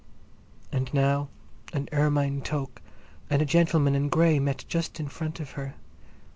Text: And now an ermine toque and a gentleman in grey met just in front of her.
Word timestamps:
And 0.71 0.91
now 0.95 1.29
an 1.73 1.87
ermine 1.91 2.41
toque 2.41 2.81
and 3.29 3.39
a 3.39 3.45
gentleman 3.45 3.93
in 3.93 4.09
grey 4.09 4.39
met 4.39 4.65
just 4.67 4.99
in 4.99 5.07
front 5.07 5.39
of 5.39 5.51
her. 5.51 5.75